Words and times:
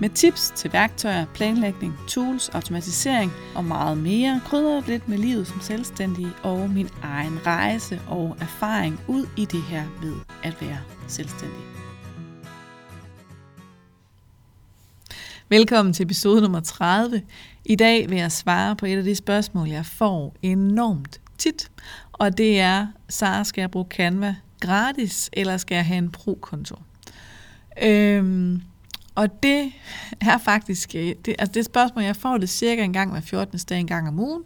med 0.00 0.08
tips 0.08 0.52
til 0.56 0.72
værktøjer, 0.72 1.26
planlægning, 1.34 1.94
tools, 2.08 2.48
automatisering 2.48 3.32
og 3.54 3.64
meget 3.64 3.98
mere. 3.98 4.40
Krydder 4.44 4.82
lidt 4.86 5.08
med 5.08 5.18
livet 5.18 5.46
som 5.46 5.60
selvstændig 5.60 6.26
og 6.42 6.70
min 6.70 6.88
egen 7.02 7.46
rejse 7.46 8.00
og 8.08 8.36
erfaring 8.40 9.00
ud 9.08 9.26
i 9.36 9.44
det 9.44 9.62
her 9.62 9.84
med 10.02 10.14
at 10.42 10.56
være 10.60 10.78
selvstændig. 11.08 11.60
Velkommen 15.48 15.92
til 15.92 16.04
episode 16.04 16.42
nummer 16.42 16.60
30. 16.60 17.22
I 17.64 17.76
dag 17.76 18.10
vil 18.10 18.18
jeg 18.18 18.32
svare 18.32 18.76
på 18.76 18.86
et 18.86 18.96
af 18.96 19.04
de 19.04 19.14
spørgsmål, 19.14 19.68
jeg 19.68 19.86
får 19.86 20.34
enormt 20.42 21.20
tit. 21.38 21.70
Og 22.12 22.38
det 22.38 22.60
er, 22.60 22.86
Sara, 23.08 23.44
skal 23.44 23.62
jeg 23.62 23.70
bruge 23.70 23.86
Canva 23.90 24.36
gratis, 24.60 25.30
eller 25.32 25.56
skal 25.56 25.74
jeg 25.74 25.86
have 25.86 25.98
en 25.98 26.10
pro-konto? 26.10 26.76
Øhm, 27.82 28.62
og 29.14 29.42
det 29.42 29.72
er 30.20 30.38
faktisk, 30.38 30.94
øh, 30.94 31.14
det, 31.24 31.34
altså 31.38 31.52
det 31.52 31.64
spørgsmål, 31.64 32.04
jeg 32.04 32.16
får 32.16 32.38
det 32.38 32.48
cirka 32.48 32.84
en 32.84 32.92
gang 32.92 33.10
hver 33.10 33.20
14. 33.20 33.58
dag, 33.58 33.80
en 33.80 33.86
gang 33.86 34.08
om 34.08 34.20
ugen. 34.20 34.42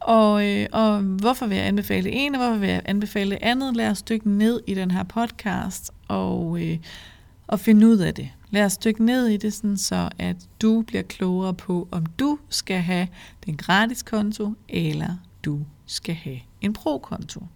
Og, 0.00 0.46
øh, 0.46 0.66
og 0.72 1.00
hvorfor 1.00 1.46
vil 1.46 1.56
jeg 1.56 1.66
anbefale 1.66 2.04
det 2.04 2.24
ene, 2.24 2.38
og 2.38 2.44
hvorfor 2.44 2.60
vil 2.60 2.68
jeg 2.68 2.82
anbefale 2.84 3.30
det 3.30 3.38
andet? 3.42 3.76
Lad 3.76 3.90
os 3.90 4.02
dykke 4.02 4.30
ned 4.30 4.60
i 4.66 4.74
den 4.74 4.90
her 4.90 5.02
podcast 5.02 5.90
og, 6.08 6.62
øh, 6.62 6.78
og 7.46 7.60
finde 7.60 7.86
ud 7.86 7.98
af 7.98 8.14
det. 8.14 8.30
Lad 8.50 8.64
os 8.64 8.78
dykke 8.78 9.04
ned 9.04 9.26
i 9.26 9.36
det, 9.36 9.52
sådan 9.52 9.76
så 9.76 10.08
at 10.18 10.36
du 10.62 10.82
bliver 10.82 11.02
klogere 11.02 11.54
på, 11.54 11.88
om 11.90 12.06
du 12.06 12.38
skal 12.48 12.80
have 12.80 13.08
den 13.46 13.56
gratis 13.56 14.02
konto, 14.02 14.52
eller 14.68 15.16
du 15.44 15.60
skal 15.86 16.14
have 16.14 16.38
en 16.60 16.72
pro-konto. 16.72 17.46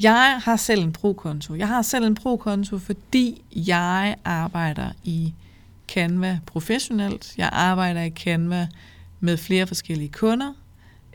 Jeg 0.00 0.40
har 0.44 0.56
selv 0.56 0.82
en 0.82 0.92
pro-konto. 0.92 1.54
Jeg 1.54 1.68
har 1.68 1.82
selv 1.82 2.04
en 2.04 2.14
pro-konto, 2.14 2.78
fordi 2.78 3.42
jeg 3.52 4.16
arbejder 4.24 4.90
i 5.04 5.34
Canva 5.88 6.40
professionelt. 6.46 7.34
Jeg 7.36 7.48
arbejder 7.52 8.02
i 8.02 8.10
Canva 8.10 8.68
med 9.20 9.36
flere 9.36 9.66
forskellige 9.66 10.08
kunder. 10.08 10.52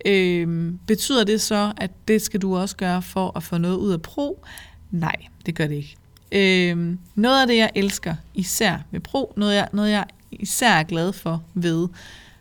Øhm, 0.05 0.79
betyder 0.87 1.23
det 1.23 1.41
så, 1.41 1.73
at 1.77 1.91
det 2.07 2.21
skal 2.21 2.41
du 2.41 2.57
også 2.57 2.75
gøre 2.75 3.01
for 3.01 3.37
at 3.37 3.43
få 3.43 3.57
noget 3.57 3.77
ud 3.77 3.93
af 3.93 4.01
pro? 4.01 4.45
Nej, 4.91 5.15
det 5.45 5.55
gør 5.55 5.67
det 5.67 5.75
ikke. 5.75 5.95
Øhm, 6.31 6.99
noget 7.15 7.41
af 7.41 7.47
det, 7.47 7.57
jeg 7.57 7.71
elsker 7.75 8.15
især 8.33 8.77
med 8.91 8.99
pro, 8.99 9.33
noget 9.37 9.55
jeg, 9.55 9.67
noget 9.73 9.91
jeg 9.91 10.05
især 10.31 10.71
er 10.71 10.83
glad 10.83 11.13
for 11.13 11.43
ved 11.53 11.87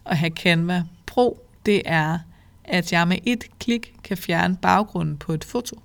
at 0.05 0.19
have 0.19 0.31
Canva 0.31 0.83
Pro, 1.07 1.47
det 1.67 1.83
er, 1.85 2.19
at 2.65 2.93
jeg 2.93 3.09
med 3.09 3.19
et 3.25 3.45
klik 3.59 3.95
kan 4.05 4.17
fjerne 4.17 4.57
baggrunden 4.57 5.17
på 5.17 5.33
et 5.33 5.45
foto. 5.45 5.83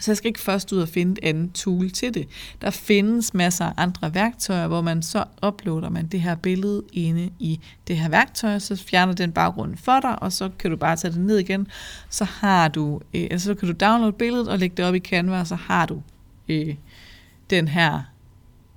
Så 0.00 0.10
jeg 0.10 0.16
skal 0.16 0.28
ikke 0.28 0.40
først 0.40 0.72
ud 0.72 0.78
og 0.78 0.88
finde 0.88 1.12
et 1.12 1.18
andet 1.22 1.52
tool 1.52 1.90
til 1.90 2.14
det. 2.14 2.28
Der 2.60 2.70
findes 2.70 3.34
masser 3.34 3.64
af 3.64 3.72
andre 3.76 4.14
værktøjer, 4.14 4.66
hvor 4.66 4.80
man 4.80 5.02
så 5.02 5.24
uploader 5.46 5.88
man 5.88 6.06
det 6.06 6.20
her 6.20 6.34
billede 6.34 6.82
inde 6.92 7.30
i 7.38 7.60
det 7.88 7.96
her 7.96 8.08
værktøj, 8.08 8.58
så 8.58 8.76
fjerner 8.76 9.12
den 9.12 9.32
baggrunden 9.32 9.76
for 9.76 10.00
dig, 10.00 10.22
og 10.22 10.32
så 10.32 10.50
kan 10.58 10.70
du 10.70 10.76
bare 10.76 10.96
tage 10.96 11.12
det 11.12 11.20
ned 11.20 11.38
igen. 11.38 11.66
Så 12.10 12.24
har 12.24 12.68
du, 12.68 13.00
øh, 13.14 13.26
altså 13.30 13.46
så 13.46 13.54
kan 13.54 13.68
du 13.68 13.74
downloade 13.80 14.12
billedet 14.12 14.48
og 14.48 14.58
lægge 14.58 14.76
det 14.76 14.84
op 14.84 14.94
i 14.94 14.98
Canva, 14.98 15.40
og 15.40 15.46
så 15.46 15.54
har 15.54 15.86
du 15.86 16.02
øh, 16.48 16.74
den 17.50 17.68
her, 17.68 18.02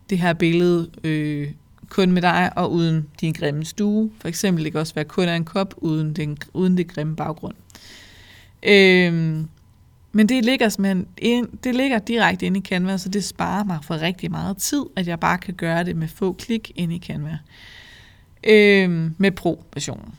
det 0.09 0.19
her 0.19 0.33
billede 0.33 0.89
øh, 1.03 1.51
kun 1.89 2.11
med 2.11 2.21
dig 2.21 2.51
og 2.55 2.71
uden 2.71 3.07
din 3.21 3.33
grimme 3.33 3.65
stue. 3.65 4.11
For 4.21 4.27
eksempel 4.27 4.63
det 4.63 4.71
kan 4.71 4.81
også 4.81 4.93
være 4.93 5.05
kun 5.05 5.27
af 5.27 5.35
en 5.35 5.45
kop 5.45 5.73
uden, 5.77 6.13
den, 6.13 6.37
uden 6.53 6.77
det 6.77 6.87
grimme 6.87 7.15
baggrund. 7.15 7.55
Øh, 8.63 9.43
men 10.11 10.29
det 10.29 10.45
ligger, 10.45 11.03
ind, 11.17 11.47
det 11.63 11.75
ligger 11.75 11.99
direkte 11.99 12.45
inde 12.45 12.59
i 12.59 12.61
Canva, 12.61 12.97
så 12.97 13.09
det 13.09 13.23
sparer 13.23 13.63
mig 13.63 13.79
for 13.83 14.01
rigtig 14.01 14.31
meget 14.31 14.57
tid, 14.57 14.83
at 14.95 15.07
jeg 15.07 15.19
bare 15.19 15.37
kan 15.37 15.53
gøre 15.53 15.83
det 15.83 15.95
med 15.95 16.07
få 16.07 16.33
klik 16.33 16.71
inde 16.75 16.95
i 16.95 16.99
Canva. 16.99 17.37
Øh, 18.43 19.11
med 19.17 19.31
Pro-versionen. 19.31 20.15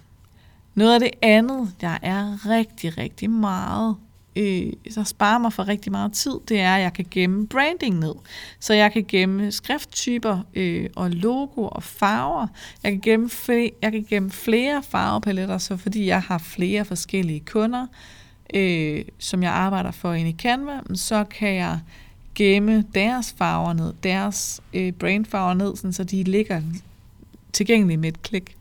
Noget 0.74 0.94
af 0.94 1.00
det 1.00 1.10
andet, 1.22 1.74
jeg 1.82 1.98
er 2.02 2.48
rigtig, 2.48 2.98
rigtig 2.98 3.30
meget, 3.30 3.96
øh, 4.36 4.72
så 4.90 5.04
sparer 5.04 5.38
mig 5.38 5.52
for 5.52 5.68
rigtig 5.68 5.92
meget 5.92 6.12
tid, 6.12 6.34
det 6.48 6.60
er, 6.60 6.74
at 6.74 6.82
jeg 6.82 6.92
kan 6.92 7.06
gemme 7.10 7.46
branding 7.46 7.98
ned. 7.98 8.14
Så 8.60 8.74
jeg 8.74 8.92
kan 8.92 9.04
gemme 9.08 9.52
skrifttyper 9.52 10.38
øh, 10.54 10.88
og 10.96 11.10
logo 11.10 11.68
og 11.68 11.82
farver. 11.82 12.46
Jeg 12.82 12.92
kan, 12.92 13.00
gemme 13.00 13.30
flere, 13.30 13.70
jeg 13.82 13.92
kan 13.92 14.06
gemme 14.08 14.30
flere 14.30 14.82
farvepaletter, 14.82 15.58
så 15.58 15.76
fordi 15.76 16.06
jeg 16.06 16.22
har 16.22 16.38
flere 16.38 16.84
forskellige 16.84 17.40
kunder, 17.40 17.82
øh, 17.82 18.19
øh, 18.54 19.04
som 19.18 19.42
jeg 19.42 19.52
arbejder 19.52 19.90
for 19.90 20.12
inde 20.12 20.30
i 20.30 20.36
Canva, 20.38 20.80
så 20.94 21.24
kan 21.24 21.54
jeg 21.54 21.80
gemme 22.34 22.84
deres 22.94 23.34
farver 23.38 23.72
ned, 23.72 23.92
deres 24.02 24.60
øh, 24.74 24.92
brainfarver 24.92 25.54
ned, 25.54 25.76
sådan, 25.76 25.92
så 25.92 26.04
de 26.04 26.22
ligger 26.22 26.62
tilgængelige 27.52 27.96
med 27.96 28.08
et 28.08 28.22
klik. 28.22 28.56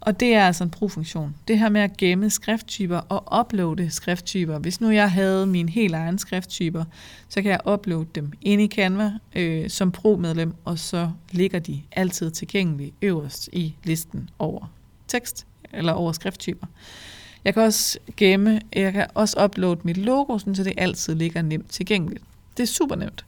Og 0.00 0.20
det 0.20 0.34
er 0.34 0.46
altså 0.46 0.64
en 0.64 0.70
pro-funktion. 0.70 1.34
Det 1.48 1.58
her 1.58 1.68
med 1.68 1.80
at 1.80 1.96
gemme 1.96 2.30
skrifttyper 2.30 2.98
og 2.98 3.40
uploade 3.40 3.90
skrifttyper. 3.90 4.58
Hvis 4.58 4.80
nu 4.80 4.90
jeg 4.90 5.10
havde 5.10 5.46
mine 5.46 5.70
helt 5.70 5.94
egen 5.94 6.18
skrifttyper, 6.18 6.84
så 7.28 7.42
kan 7.42 7.50
jeg 7.50 7.60
uploade 7.66 8.06
dem 8.14 8.32
ind 8.40 8.62
i 8.62 8.66
Canva 8.66 9.12
øh, 9.36 9.70
som 9.70 9.92
pro-medlem, 9.92 10.54
og 10.64 10.78
så 10.78 11.10
ligger 11.30 11.58
de 11.58 11.82
altid 11.92 12.30
tilgængelige 12.30 12.92
øverst 13.02 13.48
i 13.52 13.74
listen 13.84 14.30
over 14.38 14.70
tekst 15.08 15.46
eller 15.72 15.92
over 15.92 16.12
skrifttyper. 16.12 16.66
Jeg 17.44 17.54
kan 17.54 17.62
også 17.62 17.98
gemme, 18.16 18.60
jeg 18.72 18.92
kan 18.92 19.06
også 19.14 19.44
uploade 19.44 19.80
mit 19.82 19.96
logo, 19.96 20.38
så 20.38 20.62
det 20.64 20.72
altid 20.76 21.14
ligger 21.14 21.42
nemt 21.42 21.70
tilgængeligt. 21.70 22.24
Det 22.56 22.62
er 22.62 22.66
super 22.66 22.96
nemt. 22.96 23.24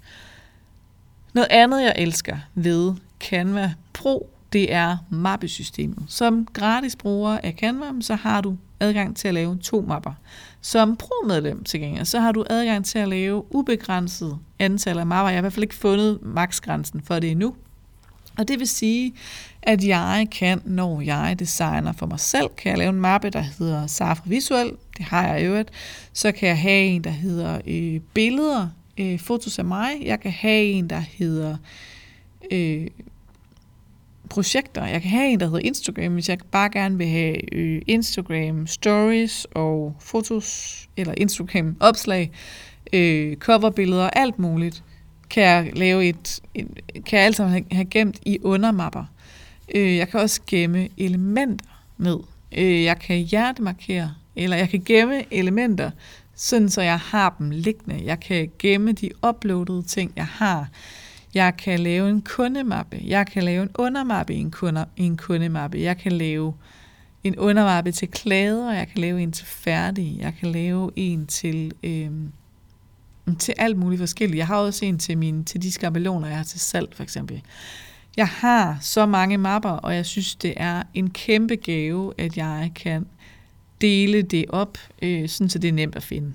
Noget 1.33 1.49
andet, 1.51 1.83
jeg 1.83 1.95
elsker 1.97 2.37
ved 2.55 2.95
Canva 3.21 3.73
Pro, 3.93 4.31
det 4.53 4.73
er 4.73 4.97
mappesystemet. 5.11 6.05
Som 6.09 6.47
gratis 6.53 6.97
bruger 6.97 7.39
af 7.43 7.55
Canva, 7.59 7.87
så 8.01 8.15
har 8.15 8.41
du 8.41 8.57
adgang 8.81 9.17
til 9.17 9.29
at 9.29 9.35
lave 9.35 9.59
to 9.59 9.81
mapper. 9.81 10.13
Som 10.61 10.97
pro-medlem 10.97 11.65
til 11.65 11.81
gengæld, 11.81 12.05
så 12.05 12.21
har 12.21 12.33
du 12.33 12.45
adgang 12.51 12.85
til 12.85 12.99
at 12.99 13.09
lave 13.09 13.55
ubegrænset 13.55 14.39
antal 14.59 14.99
af 14.99 15.07
mapper. 15.07 15.29
Jeg 15.29 15.37
har 15.37 15.41
i 15.41 15.41
hvert 15.41 15.53
fald 15.53 15.65
ikke 15.65 15.75
fundet 15.75 16.19
maksgrænsen 16.23 17.03
for 17.03 17.19
det 17.19 17.31
endnu. 17.31 17.55
Og 18.41 18.49
det 18.49 18.59
vil 18.59 18.69
sige, 18.69 19.15
at 19.63 19.85
jeg 19.85 20.27
kan, 20.33 20.63
når 20.65 21.01
jeg 21.01 21.37
designer 21.39 21.93
for 21.93 22.07
mig 22.07 22.21
selv, 22.21 22.49
kan 22.57 22.71
jeg 22.71 22.79
lave 22.79 22.91
en 22.91 23.01
mappe, 23.01 23.31
der 23.31 23.45
hedder 23.59 23.87
Safra 23.87 24.23
Visuel, 24.27 24.73
det 24.99 25.05
har 25.05 25.27
jeg 25.27 25.47
jo 25.47 25.55
et. 25.55 25.69
Så 26.13 26.33
kan 26.33 26.49
jeg 26.49 26.59
have 26.59 26.85
en, 26.85 27.05
der 27.05 27.11
hedder 27.11 27.61
øh, 27.67 28.01
billeder, 28.15 28.69
øh, 28.99 29.19
fotos 29.19 29.59
af 29.59 29.65
mig. 29.65 29.91
Jeg 30.03 30.21
kan 30.21 30.31
have 30.31 30.65
en, 30.65 30.91
der 30.91 30.99
hedder 31.19 31.57
øh, 32.51 32.87
projekter. 34.31 34.87
Jeg 34.87 35.03
kan 35.03 35.11
have 35.11 35.29
en, 35.29 35.41
der 35.41 35.47
hedder 35.47 35.61
Instagram, 35.61 36.13
hvis 36.13 36.29
jeg 36.29 36.39
bare 36.51 36.71
gerne 36.71 36.99
vil 36.99 37.09
have 37.09 37.55
øh, 37.55 37.83
Instagram 37.87 38.67
stories 38.67 39.47
og 39.55 39.97
fotos, 40.01 40.89
eller 40.97 41.15
Instagram 41.17 41.77
opslag, 41.81 42.31
øh, 42.93 43.37
coverbilleder, 43.37 44.11
alt 44.11 44.39
muligt 44.39 44.83
kan 45.31 45.43
jeg 45.43 45.71
lave 45.77 46.09
et, 46.09 46.41
et 46.55 46.69
kan 47.07 47.19
jeg 47.19 47.27
altså 47.27 47.45
have, 47.45 47.65
have 47.73 47.85
gemt 47.85 48.19
i 48.27 48.39
undermapper. 48.43 49.05
Øh, 49.75 49.97
jeg 49.97 50.09
kan 50.09 50.21
også 50.21 50.41
gemme 50.47 50.89
elementer 50.97 51.85
ned. 51.99 52.19
Øh, 52.53 52.85
jeg 52.85 52.99
kan 52.99 53.19
hjertemarkere, 53.19 54.15
eller 54.37 54.57
jeg 54.57 54.69
kan 54.69 54.83
gemme 54.87 55.35
elementer, 55.35 55.91
sådan 56.35 56.69
så 56.69 56.83
jeg 56.83 56.99
har 56.99 57.35
dem 57.39 57.51
liggende. 57.51 58.01
Jeg 58.05 58.21
kan 58.21 58.51
gemme 58.59 58.93
de 58.93 59.11
uploadede 59.29 59.83
ting, 59.83 60.13
jeg 60.17 60.27
har. 60.27 60.69
Jeg 61.35 61.57
kan 61.57 61.81
lave 61.81 62.11
en 62.11 62.23
kundemappe. 62.23 63.01
Jeg 63.07 63.27
kan 63.27 63.43
lave 63.43 63.63
en 63.63 63.71
undermappe 63.79 64.35
i 64.35 64.39
en, 64.39 64.51
kunde, 64.51 64.87
i 64.97 65.03
en 65.03 65.17
kundemappe. 65.17 65.79
Jeg 65.81 65.99
kan 65.99 66.13
lave 66.13 66.55
en 67.25 67.39
undermappe 67.39 67.93
til 67.93 68.09
klæder. 68.09 68.73
Jeg 68.73 68.89
kan 68.89 69.01
lave 69.01 69.23
en 69.23 69.33
til 69.33 69.47
færdig. 69.47 70.17
Jeg 70.21 70.35
kan 70.41 70.53
lave 70.53 70.91
en 70.97 71.27
til... 71.27 71.73
Øh, 71.83 72.11
Mm, 73.31 73.37
til 73.37 73.55
alt 73.59 73.77
muligt 73.77 73.99
forskelligt. 73.99 74.39
Jeg 74.39 74.47
har 74.47 74.57
også 74.57 74.85
en 74.85 74.99
til, 74.99 75.19
mine, 75.19 75.45
til 75.45 75.63
de 75.63 75.73
skabeloner, 75.73 76.29
jeg 76.29 76.37
har 76.37 76.45
til 76.45 76.61
salg 76.61 76.97
for 76.97 77.03
eksempel. 77.03 77.43
Jeg 78.17 78.29
har 78.29 78.79
så 78.81 79.07
mange 79.07 79.39
mapper, 79.39 79.71
og 79.71 79.95
jeg 79.95 80.07
synes, 80.07 80.35
det 80.35 80.55
er 80.57 80.83
en 80.95 81.11
kæmpe 81.11 81.57
gave, 81.57 82.15
at 82.19 82.37
jeg 82.37 82.73
kan 82.75 83.07
dele 83.81 84.23
det 84.23 84.45
op, 84.49 84.79
øh, 85.03 85.29
sådan 85.29 85.51
så 85.51 85.59
det 85.59 85.69
er 85.69 85.73
nemt 85.73 85.97
at 85.97 86.03
finde. 86.03 86.35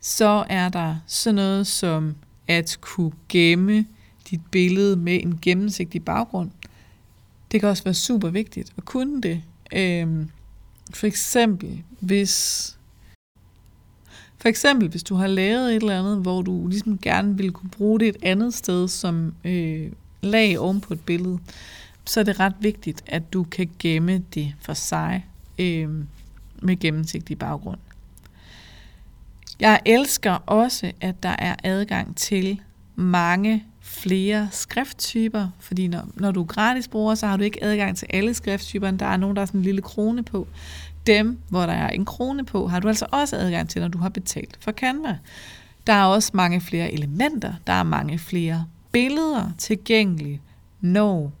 Så 0.00 0.44
er 0.48 0.68
der 0.68 0.96
sådan 1.06 1.34
noget 1.34 1.66
som 1.66 2.16
at 2.48 2.78
kunne 2.80 3.12
gemme 3.28 3.86
dit 4.30 4.40
billede 4.50 4.96
med 4.96 5.22
en 5.22 5.38
gennemsigtig 5.42 6.04
baggrund. 6.04 6.50
Det 7.52 7.60
kan 7.60 7.68
også 7.68 7.84
være 7.84 7.94
super 7.94 8.28
vigtigt 8.28 8.72
at 8.76 8.84
kunne 8.84 9.22
det. 9.22 9.42
Øh, 9.72 10.26
For 10.94 11.06
eksempel, 11.06 11.82
hvis 12.00 12.76
for 14.40 14.48
eksempel, 14.48 14.88
hvis 14.88 15.02
du 15.02 15.14
har 15.14 15.26
lavet 15.26 15.70
et 15.70 15.82
eller 15.82 15.98
andet, 15.98 16.18
hvor 16.18 16.42
du 16.42 16.66
ligesom 16.66 16.98
gerne 16.98 17.36
vil 17.36 17.52
kunne 17.52 17.70
bruge 17.70 18.00
det 18.00 18.08
et 18.08 18.16
andet 18.22 18.54
sted 18.54 18.88
som 18.88 19.34
øh, 19.44 19.92
lag 20.22 20.58
oven 20.58 20.80
på 20.80 20.94
et 20.94 21.00
billede, 21.00 21.38
så 22.04 22.20
er 22.20 22.24
det 22.24 22.40
ret 22.40 22.54
vigtigt, 22.60 23.02
at 23.06 23.32
du 23.32 23.42
kan 23.42 23.70
gemme 23.78 24.18
det 24.34 24.54
for 24.60 24.74
sig 24.74 25.26
øh, 25.58 25.88
med 26.62 26.80
gennemsigtig 26.80 27.38
baggrund. 27.38 27.78
Jeg 29.60 29.80
elsker 29.86 30.32
også, 30.32 30.92
at 31.00 31.22
der 31.22 31.36
er 31.38 31.56
adgang 31.64 32.16
til 32.16 32.60
mange 32.96 33.64
flere 33.90 34.48
skrifttyper, 34.52 35.48
fordi 35.58 35.88
når, 35.88 36.02
når 36.14 36.30
du 36.30 36.40
er 36.40 36.46
gratis 36.46 36.88
bruger, 36.88 37.14
så 37.14 37.26
har 37.26 37.36
du 37.36 37.42
ikke 37.42 37.64
adgang 37.64 37.96
til 37.96 38.06
alle 38.10 38.34
skrifttyperne. 38.34 38.98
Der 38.98 39.06
er 39.06 39.16
nogen, 39.16 39.36
der 39.36 39.42
er 39.42 39.46
sådan 39.46 39.60
en 39.60 39.64
lille 39.64 39.82
krone 39.82 40.22
på. 40.22 40.48
Dem, 41.06 41.38
hvor 41.48 41.66
der 41.66 41.72
er 41.72 41.88
en 41.88 42.04
krone 42.04 42.44
på, 42.44 42.66
har 42.66 42.80
du 42.80 42.88
altså 42.88 43.06
også 43.10 43.36
adgang 43.36 43.68
til, 43.68 43.80
når 43.80 43.88
du 43.88 43.98
har 43.98 44.08
betalt 44.08 44.58
for 44.60 44.72
Canva. 44.72 45.18
Der 45.86 45.92
er 45.92 46.04
også 46.04 46.30
mange 46.34 46.60
flere 46.60 46.92
elementer, 46.92 47.54
der 47.66 47.72
er 47.72 47.82
mange 47.82 48.18
flere 48.18 48.66
billeder 48.92 49.50
tilgængelige, 49.58 50.40
når 50.80 51.32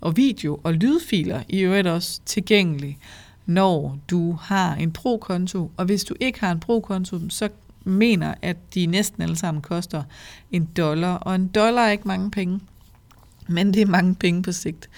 og 0.00 0.16
video 0.16 0.60
og 0.64 0.74
lydfiler 0.74 1.42
i 1.48 1.60
øvrigt 1.60 1.86
også 1.86 2.20
tilgængelige, 2.26 2.98
når 3.46 3.98
du 4.10 4.32
har 4.32 4.74
en 4.74 4.92
pro-konto. 4.92 5.70
Og 5.76 5.84
hvis 5.84 6.04
du 6.04 6.14
ikke 6.20 6.40
har 6.40 6.52
en 6.52 6.60
pro-konto, 6.60 7.18
så 7.28 7.48
mener, 7.84 8.34
at 8.42 8.56
de 8.74 8.86
næsten 8.86 9.22
alle 9.22 9.36
sammen 9.36 9.62
koster 9.62 10.02
en 10.52 10.64
dollar. 10.64 11.14
Og 11.14 11.34
en 11.34 11.48
dollar 11.48 11.82
er 11.82 11.90
ikke 11.90 12.08
mange 12.08 12.30
penge, 12.30 12.60
men 13.48 13.74
det 13.74 13.82
er 13.82 13.86
mange 13.86 14.14
penge 14.14 14.42
på 14.42 14.52
sigt. 14.52 14.90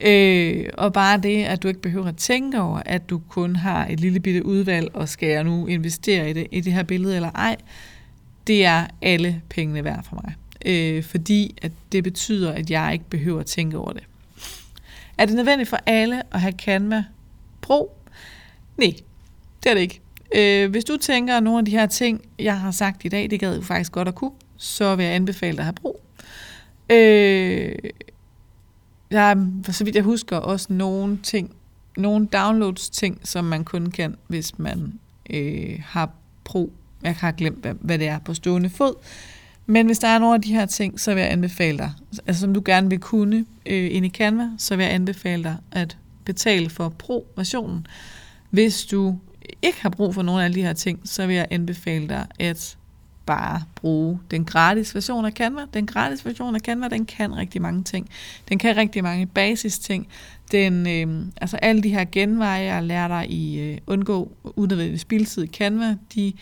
Øh, 0.00 0.66
og 0.78 0.92
bare 0.92 1.20
det, 1.20 1.44
at 1.44 1.62
du 1.62 1.68
ikke 1.68 1.82
behøver 1.82 2.06
at 2.06 2.16
tænke 2.16 2.60
over, 2.60 2.82
at 2.86 3.10
du 3.10 3.20
kun 3.28 3.56
har 3.56 3.86
et 3.86 4.00
lille 4.00 4.20
bitte 4.20 4.46
udvalg, 4.46 4.94
og 4.94 5.08
skal 5.08 5.28
jeg 5.28 5.44
nu 5.44 5.66
investere 5.66 6.30
i 6.30 6.32
det, 6.32 6.46
i 6.50 6.60
det 6.60 6.72
her 6.72 6.82
billede 6.82 7.16
eller 7.16 7.30
ej, 7.30 7.56
det 8.46 8.64
er 8.64 8.86
alle 9.02 9.42
pengene 9.48 9.84
værd 9.84 10.04
for 10.04 10.20
mig. 10.24 10.34
Øh, 10.66 11.04
fordi 11.04 11.54
at 11.62 11.72
det 11.92 12.04
betyder, 12.04 12.52
at 12.52 12.70
jeg 12.70 12.92
ikke 12.92 13.10
behøver 13.10 13.40
at 13.40 13.46
tænke 13.46 13.78
over 13.78 13.92
det. 13.92 14.02
Er 15.18 15.26
det 15.26 15.34
nødvendigt 15.34 15.68
for 15.68 15.78
alle 15.86 16.34
at 16.34 16.40
have 16.40 16.54
Canva 16.58 17.04
Pro? 17.60 17.96
Nej, 18.76 18.94
det 19.62 19.70
er 19.70 19.74
det 19.74 19.80
ikke. 19.80 20.00
Øh, 20.34 20.70
hvis 20.70 20.84
du 20.84 20.96
tænker, 20.96 21.36
at 21.36 21.42
nogle 21.42 21.58
af 21.58 21.64
de 21.64 21.70
her 21.70 21.86
ting, 21.86 22.20
jeg 22.38 22.60
har 22.60 22.70
sagt 22.70 23.04
i 23.04 23.08
dag, 23.08 23.30
det 23.30 23.40
gad 23.40 23.56
jo 23.56 23.62
faktisk 23.62 23.92
godt 23.92 24.08
at 24.08 24.14
kunne, 24.14 24.30
så 24.56 24.96
vil 24.96 25.04
jeg 25.04 25.14
anbefale 25.14 25.52
dig 25.52 25.58
at 25.58 25.64
have 25.64 25.72
brug. 25.72 26.00
Øh, 26.90 27.74
der 29.10 29.20
er, 29.20 29.72
så 29.72 29.84
vidt 29.84 29.96
jeg 29.96 30.04
husker, 30.04 30.36
også 30.36 30.72
nogle 30.72 31.18
ting, 31.22 31.50
nogle 31.96 32.26
downloads 32.26 32.90
ting, 32.90 33.20
som 33.24 33.44
man 33.44 33.64
kun 33.64 33.90
kan, 33.90 34.16
hvis 34.26 34.58
man 34.58 34.92
øh, 35.30 35.80
har 35.84 36.10
pro. 36.44 36.72
Jeg 37.02 37.14
har 37.14 37.32
glemt, 37.32 37.58
hvad, 37.58 37.74
hvad 37.80 37.98
det 37.98 38.08
er 38.08 38.18
på 38.18 38.34
stående 38.34 38.70
fod. 38.70 38.94
Men 39.66 39.86
hvis 39.86 39.98
der 39.98 40.08
er 40.08 40.18
nogle 40.18 40.34
af 40.34 40.42
de 40.42 40.54
her 40.54 40.66
ting, 40.66 41.00
så 41.00 41.14
vil 41.14 41.20
jeg 41.20 41.32
anbefale 41.32 41.78
dig, 41.78 41.92
altså 42.26 42.40
som 42.40 42.54
du 42.54 42.62
gerne 42.64 42.90
vil 42.90 42.98
kunne 42.98 43.44
øh, 43.66 43.94
ind 43.94 44.06
i 44.06 44.08
Canva, 44.08 44.48
så 44.58 44.76
vil 44.76 44.84
jeg 44.84 44.94
anbefale 44.94 45.42
dig 45.42 45.56
at 45.72 45.96
betale 46.24 46.70
for 46.70 46.88
pro-versionen. 46.88 47.86
Hvis 48.50 48.84
du 48.84 49.18
ikke 49.62 49.82
har 49.82 49.90
brug 49.90 50.14
for 50.14 50.22
nogle 50.22 50.44
af 50.44 50.52
de 50.52 50.62
her 50.62 50.72
ting, 50.72 51.00
så 51.04 51.26
vil 51.26 51.36
jeg 51.36 51.46
anbefale 51.50 52.08
dig 52.08 52.26
at 52.38 52.76
bare 53.26 53.62
bruge 53.74 54.18
den 54.30 54.44
gratis 54.44 54.94
version 54.94 55.24
af 55.24 55.32
Canva. 55.32 55.60
Den 55.74 55.86
gratis 55.86 56.26
version 56.26 56.54
af 56.54 56.60
Canva, 56.60 56.88
den 56.88 57.06
kan 57.06 57.36
rigtig 57.36 57.62
mange 57.62 57.82
ting. 57.82 58.08
Den 58.48 58.58
kan 58.58 58.76
rigtig 58.76 59.02
mange 59.02 59.26
basis 59.26 59.78
ting. 59.78 60.08
Den, 60.52 60.88
øh, 60.88 61.26
altså 61.36 61.56
alle 61.56 61.82
de 61.82 61.88
her 61.88 62.04
genveje, 62.12 62.62
jeg 62.62 62.82
lærer 62.82 63.08
dig 63.08 63.30
i 63.30 63.60
øh, 63.60 63.78
undgå 63.86 64.32
unødvendig 64.56 65.00
spildtid 65.00 65.42
i 65.42 65.46
Canva, 65.46 65.96
de 66.14 66.32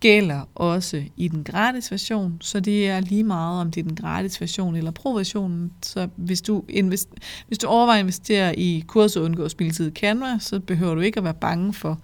gælder 0.00 0.48
også 0.54 1.02
i 1.16 1.28
den 1.28 1.44
gratis 1.44 1.90
version, 1.90 2.36
så 2.40 2.60
det 2.60 2.88
er 2.88 3.00
lige 3.00 3.24
meget, 3.24 3.60
om 3.60 3.70
det 3.70 3.80
er 3.80 3.84
den 3.84 3.96
gratis 3.96 4.40
version 4.40 4.76
eller 4.76 4.90
pro-versionen. 4.90 5.72
Så 5.82 6.08
hvis 6.16 6.42
du, 6.42 6.64
invest, 6.68 7.08
hvis 7.48 7.58
du 7.58 7.66
overvejer 7.66 7.98
at 7.98 8.02
investere 8.02 8.58
i 8.58 8.84
kurset 8.86 9.20
undgå 9.20 9.48
spildtid 9.48 9.90
i 9.90 9.94
Canva, 9.94 10.38
så 10.40 10.60
behøver 10.60 10.94
du 10.94 11.00
ikke 11.00 11.18
at 11.18 11.24
være 11.24 11.34
bange 11.34 11.72
for, 11.72 12.00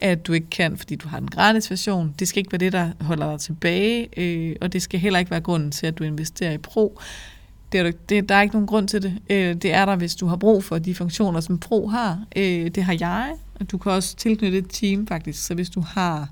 at 0.00 0.26
du 0.26 0.32
ikke 0.32 0.50
kan, 0.50 0.76
fordi 0.76 0.96
du 0.96 1.08
har 1.08 1.18
den 1.20 1.28
gratis 1.28 1.70
version. 1.70 2.14
Det 2.18 2.28
skal 2.28 2.38
ikke 2.38 2.52
være 2.52 2.58
det, 2.58 2.72
der 2.72 2.90
holder 3.00 3.30
dig 3.30 3.40
tilbage, 3.40 4.08
øh, 4.16 4.56
og 4.60 4.72
det 4.72 4.82
skal 4.82 5.00
heller 5.00 5.18
ikke 5.18 5.30
være 5.30 5.40
grunden 5.40 5.70
til, 5.70 5.86
at 5.86 5.98
du 5.98 6.04
investerer 6.04 6.52
i 6.52 6.58
Pro. 6.58 7.00
Det 7.72 7.80
er, 7.80 7.92
det, 8.08 8.28
der 8.28 8.34
er 8.34 8.42
ikke 8.42 8.54
nogen 8.54 8.66
grund 8.66 8.88
til 8.88 9.02
det. 9.02 9.18
Øh, 9.30 9.54
det 9.54 9.74
er 9.74 9.84
der, 9.84 9.96
hvis 9.96 10.14
du 10.14 10.26
har 10.26 10.36
brug 10.36 10.64
for 10.64 10.78
de 10.78 10.94
funktioner, 10.94 11.40
som 11.40 11.58
Pro 11.58 11.88
har. 11.88 12.24
Øh, 12.36 12.70
det 12.70 12.84
har 12.84 12.96
jeg. 13.00 13.32
Du 13.72 13.78
kan 13.78 13.92
også 13.92 14.16
tilknytte 14.16 14.58
et 14.58 14.66
team, 14.68 15.06
faktisk. 15.06 15.46
Så 15.46 15.54
hvis 15.54 15.70
du 15.70 15.80
har 15.80 16.28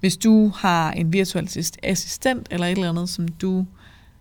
hvis 0.00 0.16
du 0.16 0.48
har 0.48 0.92
en 0.92 1.12
virtuel 1.12 1.50
assistent 1.82 2.48
eller 2.50 2.66
et 2.66 2.72
eller 2.72 2.88
andet, 2.88 3.08
som 3.08 3.28
du 3.28 3.66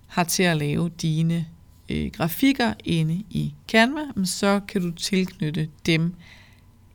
har 0.07 0.23
til 0.23 0.43
at 0.43 0.57
lave 0.57 0.89
dine 0.89 1.45
øh, 1.89 2.11
grafikker 2.13 2.73
inde 2.83 3.23
i 3.29 3.53
Canva, 3.67 4.01
så 4.23 4.59
kan 4.67 4.81
du 4.81 4.91
tilknytte 4.91 5.69
dem 5.85 6.13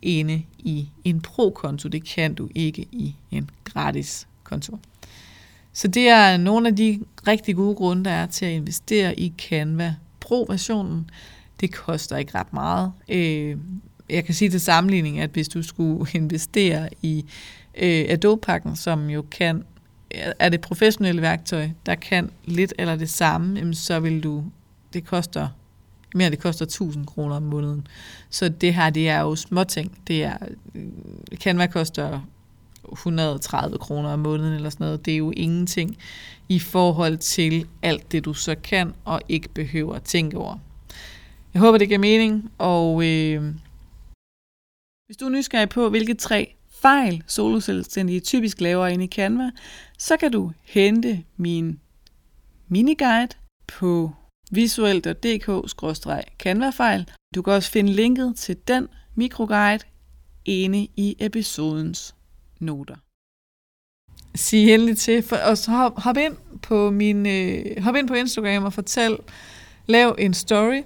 inde 0.02 0.42
i 0.58 0.88
en 1.04 1.20
pro-konto. 1.20 1.88
Det 1.88 2.08
kan 2.08 2.34
du 2.34 2.48
ikke 2.54 2.86
i 2.92 3.14
en 3.30 3.50
gratis 3.64 4.28
konto. 4.44 4.78
Så 5.72 5.88
det 5.88 6.08
er 6.08 6.36
nogle 6.36 6.68
af 6.68 6.76
de 6.76 7.00
rigtig 7.26 7.56
gode 7.56 7.74
grunde, 7.74 8.04
der 8.04 8.10
er 8.10 8.26
til 8.26 8.46
at 8.46 8.52
investere 8.52 9.20
i 9.20 9.32
Canva 9.38 9.94
Pro-versionen. 10.20 11.10
Det 11.60 11.72
koster 11.72 12.16
ikke 12.16 12.34
ret 12.34 12.52
meget. 12.52 12.92
Øh, 13.08 13.56
jeg 14.10 14.24
kan 14.24 14.34
sige 14.34 14.50
til 14.50 14.60
sammenligning, 14.60 15.20
at 15.20 15.30
hvis 15.30 15.48
du 15.48 15.62
skulle 15.62 16.10
investere 16.22 16.88
i 17.02 17.24
øh, 17.74 18.04
Adobe-pakken, 18.08 18.76
som 18.76 19.10
jo 19.10 19.22
kan 19.30 19.64
er 20.38 20.48
det 20.48 20.60
professionelle 20.60 21.22
værktøj, 21.22 21.68
der 21.86 21.94
kan 21.94 22.30
lidt 22.44 22.74
eller 22.78 22.96
det 22.96 23.10
samme, 23.10 23.74
så 23.74 24.00
vil 24.00 24.22
du, 24.22 24.44
det 24.92 25.04
koster 25.04 25.48
mere 26.14 26.30
det 26.30 26.38
koster 26.38 26.64
1000 26.64 27.06
kroner 27.06 27.36
om 27.36 27.42
måneden. 27.42 27.86
Så 28.30 28.48
det 28.48 28.74
her, 28.74 28.90
det 28.90 29.08
er 29.08 29.20
jo 29.20 29.36
småting. 29.36 29.98
Det 30.06 30.24
er, 30.24 30.36
øh, 30.74 30.88
Canva 31.34 31.66
koster 31.66 32.20
130 32.92 33.78
kroner 33.78 34.12
om 34.12 34.18
måneden 34.18 34.54
eller 34.54 34.70
sådan 34.70 34.84
noget. 34.84 35.06
Det 35.06 35.14
er 35.14 35.18
jo 35.18 35.32
ingenting 35.36 35.96
i 36.48 36.58
forhold 36.58 37.18
til 37.18 37.66
alt 37.82 38.12
det, 38.12 38.24
du 38.24 38.34
så 38.34 38.54
kan 38.54 38.94
og 39.04 39.20
ikke 39.28 39.48
behøver 39.48 39.94
at 39.94 40.02
tænke 40.02 40.38
over. 40.38 40.58
Jeg 41.54 41.60
håber, 41.60 41.78
det 41.78 41.88
giver 41.88 42.00
mening, 42.00 42.50
og 42.58 43.04
øh, 43.06 43.54
hvis 45.06 45.16
du 45.16 45.24
er 45.24 45.30
nysgerrig 45.30 45.68
på, 45.68 45.88
hvilke 45.88 46.14
tre 46.14 46.54
fejl 46.82 47.22
soloselvstændige 47.26 48.20
typisk 48.20 48.60
laver 48.60 48.86
inde 48.86 49.04
i 49.04 49.08
Canva, 49.08 49.50
så 49.98 50.16
kan 50.16 50.32
du 50.32 50.52
hente 50.62 51.22
min 51.36 51.80
miniguide 52.68 53.28
på 53.66 54.10
visuelt.dk-canvafejl. 54.52 57.06
Du 57.34 57.42
kan 57.42 57.52
også 57.52 57.70
finde 57.70 57.92
linket 57.92 58.36
til 58.36 58.56
den 58.68 58.88
mikroguide 59.14 59.84
inde 60.44 60.88
i 60.96 61.16
episodens 61.20 62.14
noter. 62.60 62.96
Sig 64.34 64.74
endelig 64.74 64.98
til, 64.98 65.22
for, 65.22 65.36
og 65.36 65.58
så 65.58 65.70
hop, 65.70 66.00
hop, 66.00 66.16
ind 66.16 66.36
på 66.62 66.90
min, 66.90 67.26
øh, 67.26 67.82
hop 67.82 67.96
ind 67.96 68.08
på 68.08 68.14
Instagram 68.14 68.64
og 68.64 68.72
fortæl, 68.72 69.16
lav 69.86 70.16
en 70.18 70.34
story. 70.34 70.82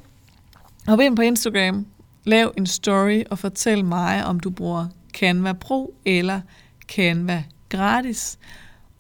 Hop 0.87 1.00
ind 1.00 1.16
på 1.16 1.23
Instagram, 1.23 1.87
lav 2.25 2.52
en 2.56 2.66
story 2.66 3.23
og 3.30 3.38
fortæl 3.38 3.85
mig, 3.85 4.25
om 4.25 4.40
du 4.40 4.50
bruger 4.50 4.87
Canva 5.12 5.52
Pro 5.52 5.94
eller 6.04 6.40
Canva 6.88 7.44
gratis. 7.68 8.38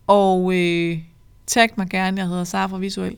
Og 0.06 0.54
øh, 0.54 0.98
tag 1.46 1.70
mig 1.76 1.90
gerne, 1.90 2.20
jeg 2.20 2.28
hedder 2.28 2.44
Safra 2.44 2.78
Visuel 2.78 3.16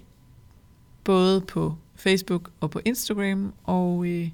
både 1.09 1.41
på 1.41 1.75
Facebook 1.97 2.51
og 2.61 2.71
på 2.71 2.81
Instagram, 2.85 3.53
og 3.65 4.07
øh, 4.07 4.29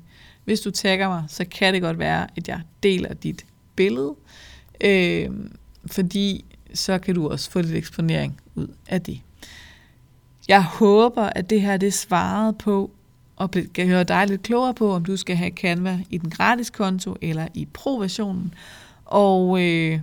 hvis 0.45 0.61
du 0.61 0.71
tagger 0.71 1.09
mig, 1.09 1.25
så 1.28 1.45
kan 1.45 1.75
det 1.75 1.83
godt 1.83 1.99
være, 1.99 2.26
at 2.37 2.49
jeg 2.49 2.61
deler 2.83 3.14
dit 3.14 3.47
billede, 3.76 4.14
øh, 4.81 5.31
fordi 5.87 6.45
så 6.75 6.99
kan 6.99 7.14
du 7.14 7.28
også 7.28 7.50
få 7.50 7.61
lidt 7.61 7.75
eksponering 7.75 8.40
ud 8.54 8.69
af 8.88 9.02
det. 9.02 9.21
Jeg 10.49 10.64
håber, 10.64 11.23
at 11.23 11.50
det 11.50 11.61
her 11.61 11.76
det 11.76 11.95
svaret 11.95 12.59
på, 12.59 12.90
og 13.37 13.50
kan 13.50 13.87
høre 13.87 14.04
dig 14.04 14.26
lidt 14.26 14.43
klogere 14.43 14.75
på, 14.75 14.93
om 14.93 15.04
du 15.04 15.16
skal 15.16 15.37
have 15.37 15.50
Canva 15.50 16.00
i 16.11 16.19
den 16.19 16.31
gratis 16.31 16.71
konto 16.71 17.16
eller 17.23 17.49
i 17.54 17.69
pro-versionen. 17.73 18.54
Og 19.04 19.62
øh, 19.62 20.00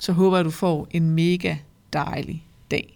så 0.00 0.12
håber 0.12 0.36
jeg, 0.36 0.40
at 0.40 0.46
du 0.46 0.50
får 0.50 0.88
en 0.90 1.10
mega 1.10 1.56
dejlig 1.92 2.44
dag. 2.70 2.93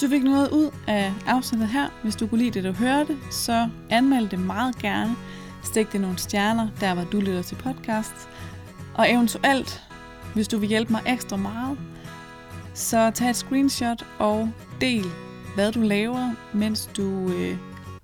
Du 0.00 0.08
fik 0.08 0.22
noget 0.22 0.50
ud 0.50 0.70
af 0.86 1.12
afsnittet 1.26 1.68
her, 1.68 1.88
hvis 2.02 2.16
du 2.16 2.26
kunne 2.26 2.38
lide 2.38 2.50
det, 2.50 2.64
du 2.64 2.72
hørte, 2.72 3.16
så 3.30 3.68
anmeld 3.90 4.28
det 4.28 4.38
meget 4.38 4.78
gerne. 4.78 5.16
Stik 5.62 5.92
det 5.92 6.00
nogle 6.00 6.18
stjerner, 6.18 6.68
der 6.80 6.94
hvor 6.94 7.04
du 7.04 7.20
lytter 7.20 7.42
til 7.42 7.54
podcast. 7.54 8.12
Og 8.94 9.12
eventuelt, 9.12 9.82
hvis 10.34 10.48
du 10.48 10.58
vil 10.58 10.68
hjælpe 10.68 10.92
mig 10.92 11.02
ekstra 11.06 11.36
meget, 11.36 11.78
så 12.74 13.10
tag 13.14 13.30
et 13.30 13.36
screenshot 13.36 14.06
og 14.18 14.52
del, 14.80 15.04
hvad 15.54 15.72
du 15.72 15.80
laver, 15.80 16.34
mens 16.52 16.90
du 16.96 17.28
øh, 17.28 17.56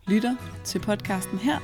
lytter 0.07 0.37
til 0.65 0.79
podcasten 0.79 1.39
her. 1.39 1.59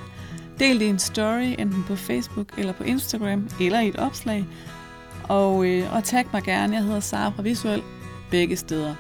Del 0.59 0.81
det 0.81 0.87
i 0.87 0.89
en 0.89 0.99
story, 0.99 1.55
enten 1.59 1.85
på 1.85 1.97
Facebook 1.97 2.59
eller 2.59 2.73
på 2.73 2.85
Instagram, 2.85 3.49
eller 3.61 3.81
i 3.81 3.89
et 3.89 3.97
opslag. 3.97 4.47
Og, 5.23 5.67
øh, 5.67 5.95
og 5.95 6.05
tag 6.05 6.27
mig 6.33 6.43
gerne, 6.43 6.77
jeg 6.77 6.85
hedder 6.85 7.01
Sara 7.01 7.31
fra 7.31 7.43
Visuel, 7.43 7.83
begge 8.31 8.57
steder. 8.57 8.95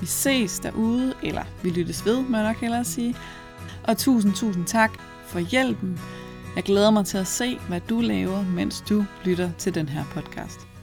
Vi 0.00 0.06
ses 0.06 0.58
derude, 0.58 1.14
eller 1.22 1.42
vi 1.62 1.70
lyttes 1.70 2.06
ved, 2.06 2.22
må 2.22 2.36
jeg 2.36 2.46
nok 2.46 2.56
hellere 2.56 2.84
sige. 2.84 3.16
Og 3.84 3.98
tusind, 3.98 4.34
tusind 4.34 4.66
tak 4.66 4.92
for 5.26 5.38
hjælpen. 5.38 6.00
Jeg 6.56 6.64
glæder 6.64 6.90
mig 6.90 7.06
til 7.06 7.18
at 7.18 7.26
se, 7.26 7.58
hvad 7.68 7.80
du 7.80 8.00
laver, 8.00 8.44
mens 8.44 8.84
du 8.88 9.04
lytter 9.24 9.50
til 9.58 9.74
den 9.74 9.88
her 9.88 10.04
podcast. 10.04 10.73